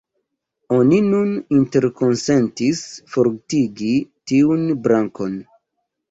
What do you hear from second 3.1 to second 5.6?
fortigi tiun brakon.